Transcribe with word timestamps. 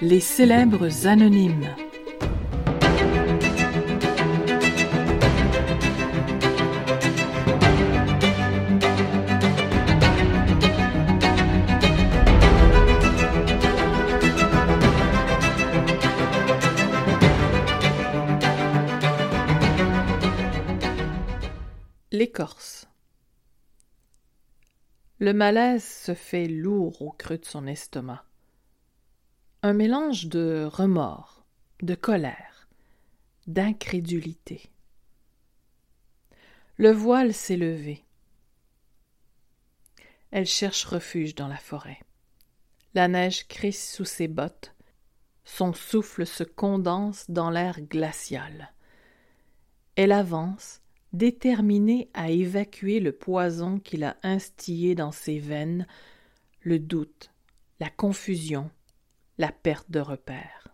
Les 0.00 0.20
célèbres 0.20 1.06
anonymes. 1.06 1.68
L'écorce. 22.10 22.91
Le 25.22 25.32
malaise 25.32 25.84
se 25.84 26.14
fait 26.14 26.48
lourd 26.48 27.00
au 27.00 27.12
creux 27.12 27.38
de 27.38 27.44
son 27.44 27.68
estomac. 27.68 28.24
Un 29.62 29.72
mélange 29.72 30.26
de 30.26 30.68
remords, 30.68 31.44
de 31.80 31.94
colère, 31.94 32.66
d'incrédulité. 33.46 34.68
Le 36.76 36.90
voile 36.90 37.32
s'est 37.32 37.56
levé. 37.56 38.04
Elle 40.32 40.46
cherche 40.46 40.84
refuge 40.86 41.36
dans 41.36 41.46
la 41.46 41.56
forêt. 41.56 42.00
La 42.94 43.06
neige 43.06 43.46
crisse 43.46 43.94
sous 43.94 44.04
ses 44.04 44.26
bottes. 44.26 44.74
Son 45.44 45.72
souffle 45.72 46.26
se 46.26 46.42
condense 46.42 47.30
dans 47.30 47.50
l'air 47.50 47.80
glacial. 47.80 48.72
Elle 49.94 50.10
avance, 50.10 50.81
déterminé 51.12 52.10
à 52.14 52.30
évacuer 52.30 53.00
le 53.00 53.12
poison 53.12 53.78
qu'il 53.78 54.04
a 54.04 54.16
instillé 54.22 54.94
dans 54.94 55.12
ses 55.12 55.38
veines, 55.38 55.86
le 56.60 56.78
doute, 56.78 57.30
la 57.80 57.90
confusion, 57.90 58.70
la 59.38 59.52
perte 59.52 59.90
de 59.90 60.00
repère. 60.00 60.68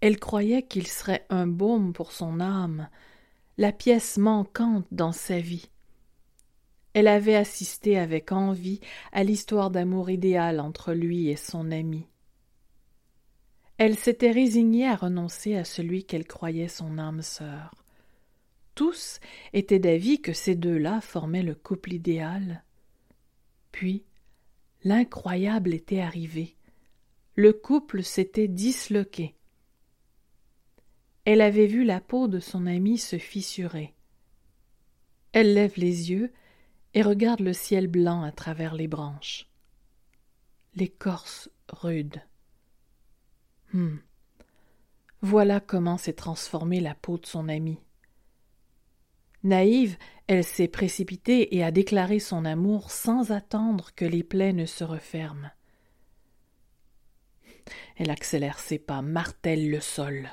Elle 0.00 0.18
croyait 0.18 0.62
qu'il 0.62 0.86
serait 0.86 1.26
un 1.28 1.46
baume 1.46 1.92
pour 1.92 2.12
son 2.12 2.40
âme, 2.40 2.88
la 3.58 3.72
pièce 3.72 4.16
manquante 4.16 4.86
dans 4.90 5.12
sa 5.12 5.38
vie. 5.38 5.68
Elle 6.94 7.08
avait 7.08 7.36
assisté 7.36 7.98
avec 7.98 8.32
envie 8.32 8.80
à 9.12 9.22
l'histoire 9.22 9.70
d'amour 9.70 10.08
idéal 10.10 10.58
entre 10.58 10.92
lui 10.92 11.28
et 11.28 11.36
son 11.36 11.70
ami. 11.70 12.06
Elle 13.76 13.96
s'était 13.96 14.32
résignée 14.32 14.88
à 14.88 14.96
renoncer 14.96 15.56
à 15.56 15.64
celui 15.64 16.04
qu'elle 16.04 16.26
croyait 16.26 16.68
son 16.68 16.98
âme 16.98 17.22
sœur 17.22 17.79
tous 18.80 19.20
étaient 19.52 19.78
d'avis 19.78 20.22
que 20.22 20.32
ces 20.32 20.54
deux-là 20.54 21.02
formaient 21.02 21.42
le 21.42 21.54
couple 21.54 21.92
idéal. 21.92 22.64
Puis, 23.72 24.06
l'incroyable 24.84 25.74
était 25.74 26.00
arrivé. 26.00 26.56
Le 27.34 27.52
couple 27.52 28.02
s'était 28.02 28.48
disloqué. 28.48 29.36
Elle 31.26 31.42
avait 31.42 31.66
vu 31.66 31.84
la 31.84 32.00
peau 32.00 32.26
de 32.26 32.40
son 32.40 32.66
ami 32.66 32.96
se 32.96 33.18
fissurer. 33.18 33.94
Elle 35.32 35.52
lève 35.52 35.74
les 35.76 36.10
yeux 36.10 36.32
et 36.94 37.02
regarde 37.02 37.40
le 37.40 37.52
ciel 37.52 37.86
blanc 37.86 38.22
à 38.22 38.32
travers 38.32 38.74
les 38.74 38.88
branches. 38.88 39.46
L'écorce 40.74 41.50
rude. 41.68 42.22
Hum. 43.74 44.00
Voilà 45.20 45.60
comment 45.60 45.98
s'est 45.98 46.14
transformée 46.14 46.80
la 46.80 46.94
peau 46.94 47.18
de 47.18 47.26
son 47.26 47.50
ami. 47.50 47.78
Naïve, 49.42 49.96
elle 50.26 50.44
s'est 50.44 50.68
précipitée 50.68 51.56
et 51.56 51.64
a 51.64 51.70
déclaré 51.70 52.18
son 52.18 52.44
amour 52.44 52.90
sans 52.90 53.30
attendre 53.30 53.90
que 53.94 54.04
les 54.04 54.22
plaies 54.22 54.52
ne 54.52 54.66
se 54.66 54.84
referment. 54.84 55.50
Elle 57.96 58.10
accélère 58.10 58.58
ses 58.58 58.78
pas, 58.78 59.02
martèle 59.02 59.70
le 59.70 59.80
sol. 59.80 60.28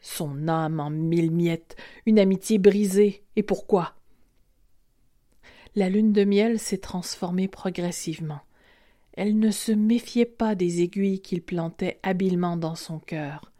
Son 0.00 0.48
âme 0.48 0.80
en 0.80 0.90
mille 0.90 1.30
miettes, 1.30 1.76
une 2.06 2.18
amitié 2.18 2.58
brisée, 2.58 3.24
et 3.36 3.42
pourquoi? 3.42 3.94
La 5.74 5.88
lune 5.88 6.12
de 6.12 6.24
miel 6.24 6.58
s'est 6.58 6.78
transformée 6.78 7.48
progressivement. 7.48 8.40
Elle 9.12 9.38
ne 9.38 9.50
se 9.50 9.72
méfiait 9.72 10.24
pas 10.26 10.54
des 10.54 10.82
aiguilles 10.82 11.20
qu'il 11.20 11.42
plantait 11.42 12.00
habilement 12.02 12.56
dans 12.56 12.74
son 12.74 12.98
cœur. 12.98 13.52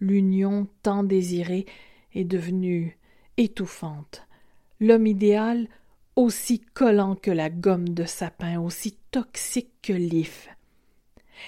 L'union 0.00 0.68
tant 0.82 1.02
désirée 1.02 1.66
est 2.14 2.24
devenue 2.24 2.97
étouffante. 3.38 4.26
L'homme 4.80 5.06
idéal 5.06 5.68
aussi 6.16 6.60
collant 6.60 7.14
que 7.14 7.30
la 7.30 7.48
gomme 7.48 7.90
de 7.90 8.04
sapin, 8.04 8.60
aussi 8.60 8.98
toxique 9.10 9.70
que 9.82 9.92
l'if. 9.92 10.48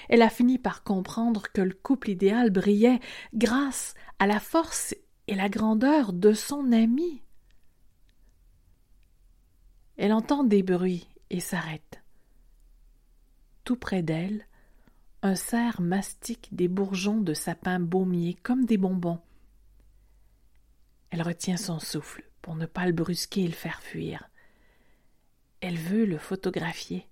Elle 0.07 0.21
a 0.21 0.29
fini 0.29 0.57
par 0.57 0.83
comprendre 0.83 1.43
que 1.53 1.61
le 1.61 1.73
couple 1.73 2.09
idéal 2.09 2.49
brillait 2.49 3.01
grâce 3.33 3.93
à 4.17 4.27
la 4.27 4.39
force 4.39 4.95
et 5.27 5.35
la 5.35 5.49
grandeur 5.49 6.13
de 6.13 6.31
son 6.31 6.71
ami. 6.71 7.21
Elle 9.97 10.13
entend 10.13 10.45
des 10.45 10.63
bruits 10.63 11.07
et 11.29 11.41
s'arrête. 11.41 12.01
Tout 13.65 13.75
près 13.75 14.01
d'elle, 14.01 14.47
un 15.21 15.35
cerf 15.35 15.81
mastique 15.81 16.49
des 16.53 16.69
bourgeons 16.69 17.19
de 17.19 17.33
sapin 17.33 17.79
baumier 17.79 18.35
comme 18.41 18.65
des 18.65 18.77
bonbons. 18.77 19.19
Elle 21.11 21.21
retient 21.21 21.57
son 21.57 21.79
souffle 21.79 22.23
pour 22.41 22.55
ne 22.55 22.65
pas 22.65 22.85
le 22.85 22.93
brusquer 22.93 23.43
et 23.43 23.47
le 23.47 23.53
faire 23.53 23.81
fuir. 23.81 24.29
Elle 25.59 25.77
veut 25.77 26.05
le 26.05 26.17
photographier. 26.17 27.07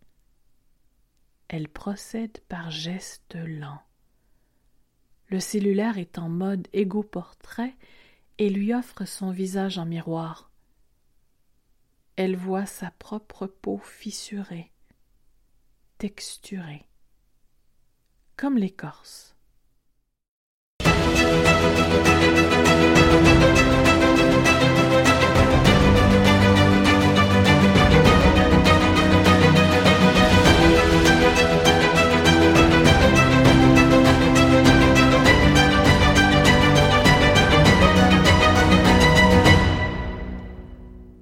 Elle 1.50 1.68
procède 1.68 2.40
par 2.48 2.72
gestes 2.72 3.36
lents. 3.36 3.84
Le 5.28 5.40
cellulaire 5.40 5.98
est 5.98 6.18
en 6.18 6.30
mode 6.30 6.68
égo-portrait 6.74 7.76
et 8.40 8.50
lui 8.50 8.74
offre 8.74 9.06
son 9.06 9.32
visage 9.32 9.78
en 9.78 9.86
miroir. 9.86 10.50
Elle 12.16 12.36
voit 12.36 12.66
sa 12.66 12.92
propre 12.92 13.48
peau 13.48 13.78
fissurée, 13.78 14.72
texturée, 15.98 16.88
comme 18.38 18.58
l'écorce. 18.58 19.36